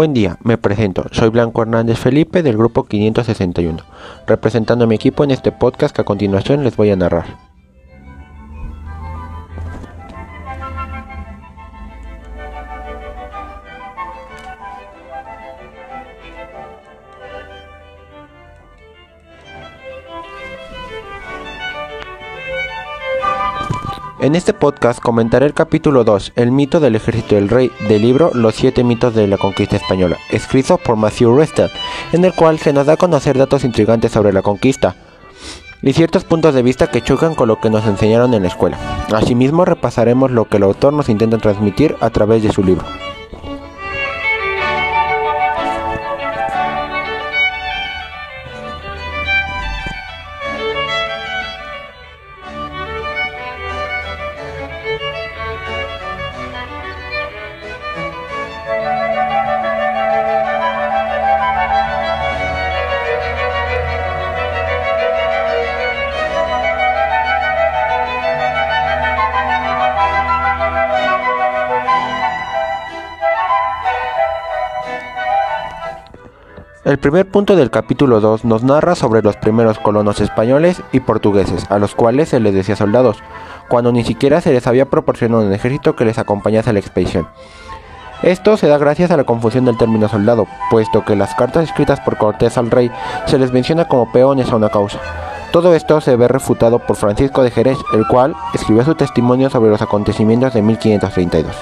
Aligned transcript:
Buen 0.00 0.14
día, 0.14 0.38
me 0.42 0.56
presento. 0.56 1.04
Soy 1.12 1.28
Blanco 1.28 1.60
Hernández 1.60 1.98
Felipe 1.98 2.42
del 2.42 2.56
grupo 2.56 2.84
561, 2.84 3.82
representando 4.26 4.84
a 4.86 4.88
mi 4.88 4.94
equipo 4.94 5.24
en 5.24 5.30
este 5.30 5.52
podcast 5.52 5.94
que 5.94 6.00
a 6.00 6.06
continuación 6.06 6.64
les 6.64 6.74
voy 6.74 6.88
a 6.88 6.96
narrar. 6.96 7.49
En 24.22 24.34
este 24.34 24.52
podcast 24.52 25.00
comentaré 25.00 25.46
el 25.46 25.54
capítulo 25.54 26.04
2, 26.04 26.34
El 26.36 26.52
mito 26.52 26.78
del 26.78 26.94
ejército 26.94 27.36
del 27.36 27.48
rey, 27.48 27.72
del 27.88 28.02
libro 28.02 28.30
Los 28.34 28.54
siete 28.54 28.84
mitos 28.84 29.14
de 29.14 29.26
la 29.26 29.38
conquista 29.38 29.76
española, 29.76 30.18
escrito 30.30 30.76
por 30.76 30.96
Matthew 30.96 31.38
Rested, 31.38 31.70
en 32.12 32.26
el 32.26 32.34
cual 32.34 32.58
se 32.58 32.74
nos 32.74 32.84
da 32.84 32.92
a 32.92 32.96
conocer 32.98 33.38
datos 33.38 33.64
intrigantes 33.64 34.12
sobre 34.12 34.34
la 34.34 34.42
conquista 34.42 34.94
y 35.80 35.94
ciertos 35.94 36.24
puntos 36.24 36.52
de 36.52 36.62
vista 36.62 36.88
que 36.88 37.00
chocan 37.00 37.34
con 37.34 37.48
lo 37.48 37.60
que 37.60 37.70
nos 37.70 37.86
enseñaron 37.86 38.34
en 38.34 38.42
la 38.42 38.48
escuela. 38.48 38.78
Asimismo, 39.10 39.64
repasaremos 39.64 40.30
lo 40.30 40.44
que 40.44 40.58
el 40.58 40.64
autor 40.64 40.92
nos 40.92 41.08
intenta 41.08 41.38
transmitir 41.38 41.96
a 42.00 42.10
través 42.10 42.42
de 42.42 42.52
su 42.52 42.62
libro. 42.62 42.84
El 76.90 76.98
primer 76.98 77.24
punto 77.24 77.54
del 77.54 77.70
capítulo 77.70 78.18
2 78.18 78.44
nos 78.44 78.64
narra 78.64 78.96
sobre 78.96 79.22
los 79.22 79.36
primeros 79.36 79.78
colonos 79.78 80.20
españoles 80.20 80.82
y 80.90 80.98
portugueses, 80.98 81.70
a 81.70 81.78
los 81.78 81.94
cuales 81.94 82.30
se 82.30 82.40
les 82.40 82.52
decía 82.52 82.74
soldados, 82.74 83.18
cuando 83.68 83.92
ni 83.92 84.02
siquiera 84.02 84.40
se 84.40 84.52
les 84.52 84.66
había 84.66 84.86
proporcionado 84.86 85.44
un 85.46 85.52
ejército 85.52 85.94
que 85.94 86.04
les 86.04 86.18
acompañase 86.18 86.70
a 86.70 86.72
la 86.72 86.80
expedición. 86.80 87.28
Esto 88.24 88.56
se 88.56 88.66
da 88.66 88.76
gracias 88.76 89.12
a 89.12 89.16
la 89.16 89.22
confusión 89.22 89.66
del 89.66 89.78
término 89.78 90.08
soldado, 90.08 90.48
puesto 90.68 91.04
que 91.04 91.14
las 91.14 91.32
cartas 91.36 91.62
escritas 91.62 92.00
por 92.00 92.16
Cortés 92.16 92.58
al 92.58 92.72
rey 92.72 92.90
se 93.26 93.38
les 93.38 93.52
menciona 93.52 93.86
como 93.86 94.10
peones 94.10 94.50
a 94.50 94.56
una 94.56 94.70
causa. 94.70 94.98
Todo 95.52 95.76
esto 95.76 96.00
se 96.00 96.16
ve 96.16 96.26
refutado 96.26 96.80
por 96.80 96.96
Francisco 96.96 97.44
de 97.44 97.52
Jerez, 97.52 97.78
el 97.94 98.04
cual 98.08 98.34
escribió 98.52 98.84
su 98.84 98.96
testimonio 98.96 99.48
sobre 99.48 99.70
los 99.70 99.80
acontecimientos 99.80 100.54
de 100.54 100.62
1532. 100.62 101.54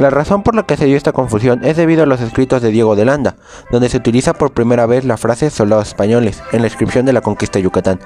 La 0.00 0.08
razón 0.08 0.42
por 0.42 0.54
la 0.54 0.62
que 0.62 0.78
se 0.78 0.86
dio 0.86 0.96
esta 0.96 1.12
confusión 1.12 1.62
es 1.62 1.76
debido 1.76 2.04
a 2.04 2.06
los 2.06 2.22
escritos 2.22 2.62
de 2.62 2.70
Diego 2.70 2.96
de 2.96 3.04
Landa, 3.04 3.36
donde 3.70 3.90
se 3.90 3.98
utiliza 3.98 4.32
por 4.32 4.52
primera 4.52 4.86
vez 4.86 5.04
la 5.04 5.18
frase 5.18 5.50
soldados 5.50 5.88
españoles 5.88 6.42
en 6.52 6.60
la 6.60 6.64
descripción 6.64 7.04
de 7.04 7.12
la 7.12 7.20
conquista 7.20 7.58
de 7.58 7.64
Yucatán, 7.64 8.00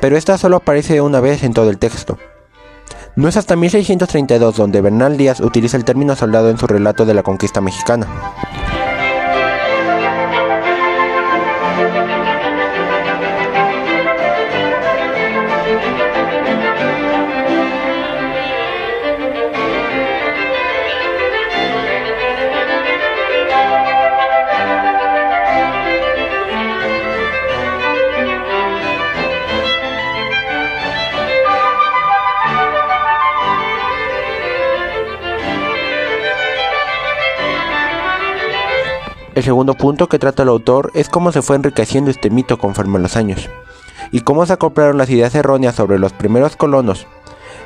pero 0.00 0.16
esta 0.16 0.38
solo 0.38 0.58
aparece 0.58 1.00
una 1.00 1.18
vez 1.18 1.42
en 1.42 1.52
todo 1.52 1.68
el 1.68 1.78
texto. 1.78 2.18
No 3.16 3.26
es 3.26 3.36
hasta 3.36 3.56
1632 3.56 4.56
donde 4.56 4.80
Bernal 4.80 5.16
Díaz 5.16 5.40
utiliza 5.40 5.76
el 5.76 5.84
término 5.84 6.14
soldado 6.14 6.50
en 6.50 6.56
su 6.56 6.68
relato 6.68 7.04
de 7.04 7.14
la 7.14 7.24
conquista 7.24 7.60
mexicana. 7.60 8.06
El 39.34 39.44
segundo 39.44 39.74
punto 39.74 40.08
que 40.08 40.18
trata 40.18 40.42
el 40.42 40.48
autor 40.48 40.90
es 40.94 41.08
cómo 41.08 41.30
se 41.30 41.40
fue 41.40 41.54
enriqueciendo 41.54 42.10
este 42.10 42.30
mito 42.30 42.58
conforme 42.58 42.98
a 42.98 43.02
los 43.02 43.16
años, 43.16 43.48
y 44.10 44.20
cómo 44.22 44.44
se 44.44 44.52
acoplaron 44.52 44.98
las 44.98 45.08
ideas 45.08 45.34
erróneas 45.34 45.76
sobre 45.76 45.98
los 46.00 46.12
primeros 46.12 46.56
colonos. 46.56 47.06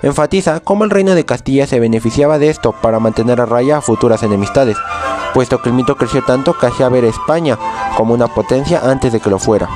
Enfatiza 0.02 0.60
cómo 0.60 0.84
el 0.84 0.90
reino 0.90 1.14
de 1.14 1.24
Castilla 1.24 1.66
se 1.66 1.80
beneficiaba 1.80 2.38
de 2.38 2.50
esto 2.50 2.74
para 2.82 3.00
mantener 3.00 3.40
a 3.40 3.46
raya 3.46 3.78
a 3.78 3.80
futuras 3.80 4.22
enemistades, 4.22 4.76
puesto 5.32 5.62
que 5.62 5.70
el 5.70 5.74
mito 5.74 5.96
creció 5.96 6.22
tanto 6.22 6.52
que 6.52 6.66
hacía 6.66 6.90
ver 6.90 7.04
a 7.04 7.08
España 7.08 7.58
como 7.96 8.12
una 8.12 8.28
potencia 8.28 8.80
antes 8.84 9.12
de 9.14 9.20
que 9.20 9.30
lo 9.30 9.38
fuera. 9.38 9.68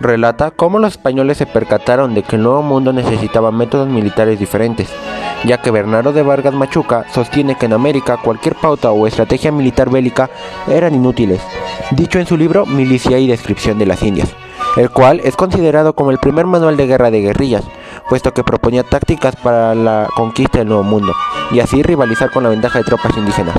Relata 0.00 0.50
cómo 0.50 0.78
los 0.78 0.92
españoles 0.92 1.36
se 1.36 1.46
percataron 1.46 2.14
de 2.14 2.22
que 2.22 2.36
el 2.36 2.42
nuevo 2.42 2.62
mundo 2.62 2.92
necesitaba 2.92 3.52
métodos 3.52 3.88
militares 3.88 4.38
diferentes, 4.38 4.88
ya 5.44 5.58
que 5.58 5.70
Bernardo 5.70 6.12
de 6.12 6.22
Vargas 6.22 6.54
Machuca 6.54 7.04
sostiene 7.12 7.56
que 7.56 7.66
en 7.66 7.74
América 7.74 8.16
cualquier 8.16 8.54
pauta 8.54 8.90
o 8.90 9.06
estrategia 9.06 9.52
militar 9.52 9.90
bélica 9.90 10.30
eran 10.68 10.94
inútiles, 10.94 11.40
dicho 11.90 12.18
en 12.18 12.26
su 12.26 12.36
libro 12.36 12.66
Milicia 12.66 13.18
y 13.18 13.26
Descripción 13.26 13.78
de 13.78 13.86
las 13.86 14.02
Indias, 14.02 14.34
el 14.76 14.90
cual 14.90 15.20
es 15.22 15.36
considerado 15.36 15.94
como 15.94 16.10
el 16.10 16.18
primer 16.18 16.46
manual 16.46 16.76
de 16.76 16.86
guerra 16.86 17.10
de 17.10 17.20
guerrillas, 17.20 17.64
puesto 18.08 18.32
que 18.32 18.44
proponía 18.44 18.82
tácticas 18.82 19.36
para 19.36 19.74
la 19.74 20.08
conquista 20.16 20.58
del 20.58 20.68
nuevo 20.68 20.82
mundo, 20.82 21.12
y 21.52 21.60
así 21.60 21.82
rivalizar 21.82 22.30
con 22.30 22.42
la 22.42 22.48
ventaja 22.48 22.78
de 22.78 22.84
tropas 22.84 23.16
indígenas. 23.16 23.56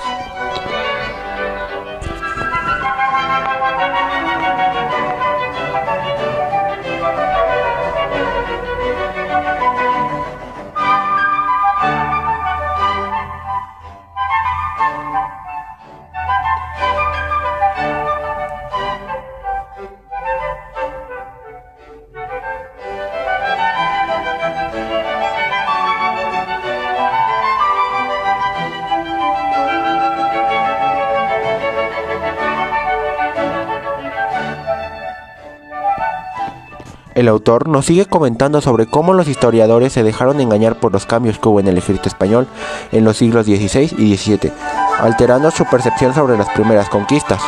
El 37.14 37.28
autor 37.28 37.68
nos 37.68 37.86
sigue 37.86 38.06
comentando 38.06 38.62
sobre 38.62 38.86
cómo 38.86 39.14
los 39.14 39.28
historiadores 39.28 39.92
se 39.92 40.04
dejaron 40.04 40.40
engañar 40.40 40.80
por 40.80 40.94
los 40.94 41.06
cambios 41.06 41.40
que 41.40 41.50
hubo 41.50 41.60
en 41.60 41.68
el 41.68 41.78
ejército 41.78 42.08
español 42.08 42.48
en 42.92 43.04
los 43.04 43.18
siglos 43.18 43.46
XVI 43.46 43.94
y 43.98 44.16
XVII, 44.16 44.52
alterando 45.00 45.52
su 45.52 45.66
percepción 45.66 46.14
sobre 46.14 46.38
las 46.38 46.50
primeras 46.50 46.90
conquistas. 46.90 47.42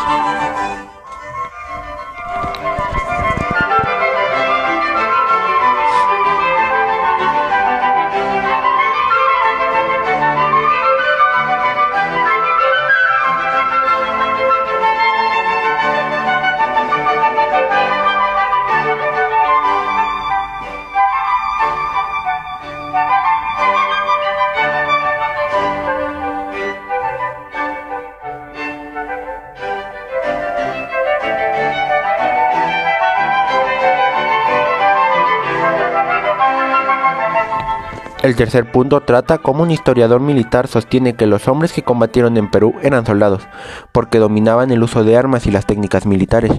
El 38.34 38.38
tercer 38.38 38.72
punto 38.72 39.02
trata 39.02 39.38
cómo 39.38 39.62
un 39.62 39.70
historiador 39.70 40.20
militar 40.20 40.68
sostiene 40.68 41.14
que 41.14 41.28
los 41.28 41.48
hombres 41.48 41.72
que 41.72 41.84
combatieron 41.84 42.36
en 42.36 42.50
Perú 42.50 42.74
eran 42.82 43.06
soldados, 43.06 43.44
porque 43.92 44.18
dominaban 44.18 44.72
el 44.72 44.82
uso 44.82 45.04
de 45.04 45.16
armas 45.16 45.46
y 45.46 45.52
las 45.52 45.68
técnicas 45.68 46.08
militares. 46.08 46.52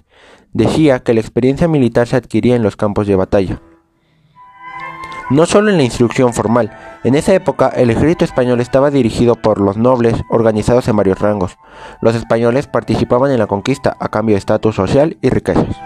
Decía 0.53 1.01
que 1.01 1.15
la 1.15 1.19
experiencia 1.19 1.67
militar 1.67 2.07
se 2.07 2.15
adquiría 2.15 2.55
en 2.55 2.63
los 2.63 2.77
campos 2.77 3.09
de 3.09 3.17
batalla. 3.17 3.61
No 5.31 5.47
solo 5.47 5.69
en 5.69 5.79
la 5.79 5.83
instrucción 5.83 6.33
formal, 6.33 6.71
en 7.03 7.17
esa 7.17 7.35
época 7.35 7.67
el 7.71 7.91
ejército 7.91 8.25
español 8.25 8.61
estaba 8.61 8.93
dirigido 8.93 9.35
por 9.35 9.61
los 9.61 9.77
nobles 9.77 10.23
organizados 10.31 10.87
en 10.87 10.95
varios 10.95 11.19
rangos. 11.19 11.59
Los 12.01 12.15
españoles 12.15 12.69
participaban 12.69 13.33
en 13.33 13.41
la 13.41 13.49
conquista 13.49 13.97
a 13.99 14.11
cambio 14.11 14.37
de 14.37 14.39
estatus 14.39 14.77
social 14.77 15.17
y 15.23 15.29
riquezas. 15.29 15.77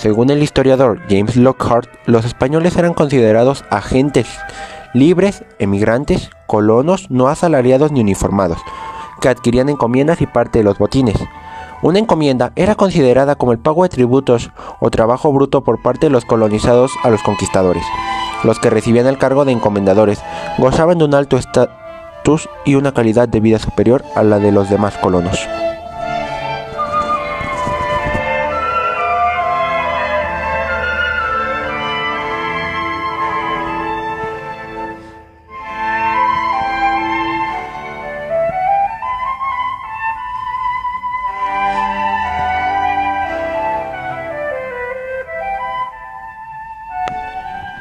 Según 0.00 0.30
el 0.30 0.42
historiador 0.42 0.98
James 1.10 1.36
Lockhart, 1.36 1.86
los 2.06 2.24
españoles 2.24 2.74
eran 2.74 2.94
considerados 2.94 3.66
agentes 3.68 4.26
libres, 4.94 5.44
emigrantes, 5.58 6.30
colonos 6.46 7.10
no 7.10 7.28
asalariados 7.28 7.92
ni 7.92 8.00
uniformados, 8.00 8.56
que 9.20 9.28
adquirían 9.28 9.68
encomiendas 9.68 10.22
y 10.22 10.26
parte 10.26 10.60
de 10.60 10.64
los 10.64 10.78
botines. 10.78 11.16
Una 11.82 11.98
encomienda 11.98 12.50
era 12.56 12.76
considerada 12.76 13.34
como 13.34 13.52
el 13.52 13.58
pago 13.58 13.82
de 13.82 13.90
tributos 13.90 14.50
o 14.80 14.90
trabajo 14.90 15.34
bruto 15.34 15.64
por 15.64 15.82
parte 15.82 16.06
de 16.06 16.10
los 16.10 16.24
colonizados 16.24 16.92
a 17.02 17.10
los 17.10 17.22
conquistadores. 17.22 17.84
Los 18.42 18.58
que 18.58 18.70
recibían 18.70 19.06
el 19.06 19.18
cargo 19.18 19.44
de 19.44 19.52
encomendadores 19.52 20.22
gozaban 20.56 20.96
de 20.96 21.04
un 21.04 21.14
alto 21.14 21.36
estatus 21.36 22.48
y 22.64 22.76
una 22.76 22.92
calidad 22.92 23.28
de 23.28 23.40
vida 23.40 23.58
superior 23.58 24.02
a 24.14 24.22
la 24.22 24.38
de 24.38 24.50
los 24.50 24.70
demás 24.70 24.96
colonos. 24.96 25.46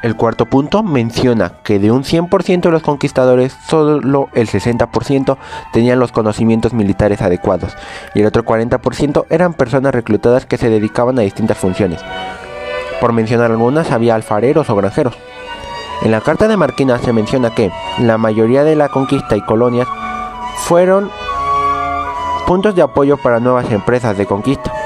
El 0.02 0.16
cuarto 0.16 0.46
punto 0.46 0.82
menciona 0.82 1.52
que 1.64 1.78
de 1.78 1.92
un 1.92 2.04
100% 2.04 2.62
de 2.62 2.72
los 2.72 2.82
conquistadores, 2.82 3.54
solo 3.68 4.30
el 4.34 4.48
60% 4.48 5.38
tenían 5.74 6.00
los 6.00 6.14
conocimientos 6.14 6.74
militares 6.74 7.22
adecuados 7.22 7.76
y 8.16 8.22
el 8.22 8.26
otro 8.26 8.46
40% 8.46 9.26
eran 9.30 9.54
personas 9.54 9.94
reclutadas 9.94 10.46
que 10.46 10.58
se 10.58 10.70
dedicaban 10.70 11.20
a 11.20 11.24
distintas 11.24 11.58
funciones. 11.58 12.00
Por 13.02 13.12
mencionar 13.12 13.52
algunas, 13.52 13.92
había 13.92 14.16
alfareros 14.16 14.70
o 14.70 14.76
granjeros. 14.76 15.18
En 16.02 16.12
la 16.12 16.22
Carta 16.22 16.48
de 16.48 16.56
Marquina 16.56 16.98
se 17.00 17.12
menciona 17.12 17.54
que 17.54 17.70
la 18.00 18.18
mayoría 18.18 18.64
de 18.64 18.78
la 18.78 18.88
conquista 18.88 19.36
y 19.36 19.42
colonias 19.42 19.88
fueron 20.60 21.12
puntos 22.48 22.74
de 22.74 22.84
apoyo 22.84 23.18
para 23.18 23.42
nuevas 23.42 23.70
empresas 23.70 24.18
de 24.18 24.26
conquista. 24.26 24.79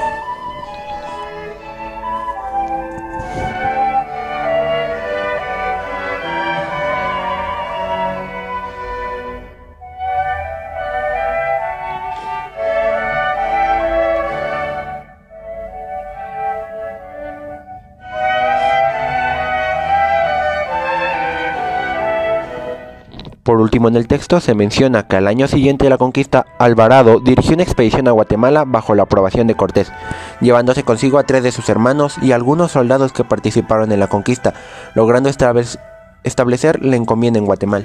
Por 23.44 23.60
último, 23.60 23.88
en 23.88 23.96
el 23.96 24.08
texto 24.08 24.40
se 24.40 24.54
menciona 24.54 25.06
que 25.06 25.16
al 25.16 25.28
año 25.28 25.46
siguiente 25.48 25.84
de 25.84 25.90
la 25.90 25.98
conquista, 25.98 26.46
Alvarado 26.58 27.20
dirigió 27.20 27.52
una 27.52 27.62
expedición 27.62 28.08
a 28.08 28.12
Guatemala 28.12 28.64
bajo 28.64 28.94
la 28.94 29.02
aprobación 29.02 29.46
de 29.46 29.54
Cortés, 29.54 29.92
llevándose 30.40 30.82
consigo 30.82 31.18
a 31.18 31.24
tres 31.24 31.42
de 31.42 31.52
sus 31.52 31.68
hermanos 31.68 32.16
y 32.22 32.32
algunos 32.32 32.72
soldados 32.72 33.12
que 33.12 33.22
participaron 33.22 33.92
en 33.92 34.00
la 34.00 34.06
conquista, 34.06 34.54
logrando 34.94 35.28
establecer 35.28 36.82
la 36.82 36.96
encomienda 36.96 37.38
en 37.38 37.44
Guatemala. 37.44 37.84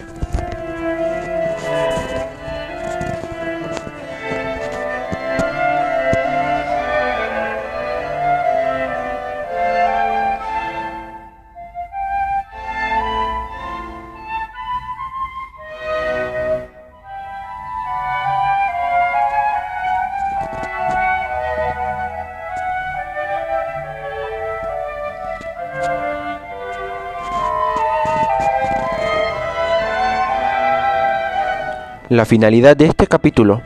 La 32.10 32.25
finalidad 32.25 32.75
de 32.75 32.88
este 32.88 33.06
capítulo 33.06 33.62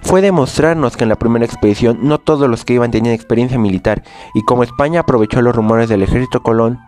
fue 0.00 0.20
demostrarnos 0.20 0.96
que 0.96 1.02
en 1.02 1.08
la 1.08 1.16
primera 1.16 1.44
expedición 1.44 1.98
no 2.02 2.18
todos 2.18 2.48
los 2.48 2.64
que 2.64 2.74
iban 2.74 2.92
tenían 2.92 3.12
experiencia 3.12 3.58
militar 3.58 4.04
y 4.32 4.42
como 4.44 4.62
España 4.62 5.00
aprovechó 5.00 5.42
los 5.42 5.56
rumores 5.56 5.88
del 5.88 6.04
ejército 6.04 6.40
Colón 6.40 6.78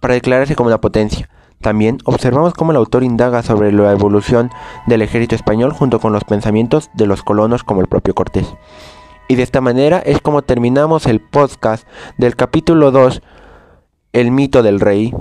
para 0.00 0.14
declararse 0.14 0.56
como 0.56 0.68
una 0.68 0.80
potencia. 0.80 1.28
También 1.60 1.98
observamos 2.06 2.54
cómo 2.54 2.70
el 2.70 2.78
autor 2.78 3.04
indaga 3.04 3.42
sobre 3.42 3.70
la 3.70 3.92
evolución 3.92 4.50
del 4.86 5.02
ejército 5.02 5.34
español 5.34 5.74
junto 5.74 6.00
con 6.00 6.14
los 6.14 6.24
pensamientos 6.24 6.88
de 6.94 7.06
los 7.06 7.22
colonos 7.22 7.64
como 7.64 7.82
el 7.82 7.86
propio 7.86 8.14
Cortés. 8.14 8.54
Y 9.28 9.34
de 9.34 9.42
esta 9.42 9.60
manera 9.60 9.98
es 9.98 10.22
como 10.22 10.40
terminamos 10.40 11.04
el 11.04 11.20
podcast 11.20 11.86
del 12.16 12.34
capítulo 12.34 12.92
2, 12.92 13.20
El 14.14 14.30
mito 14.30 14.62
del 14.62 14.80
rey. 14.80 15.12